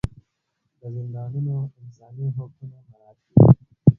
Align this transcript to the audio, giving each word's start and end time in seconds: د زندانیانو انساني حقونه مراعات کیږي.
د 0.79 0.81
زندانیانو 0.95 1.57
انساني 1.81 2.27
حقونه 2.37 2.77
مراعات 2.89 3.17
کیږي. 3.25 3.51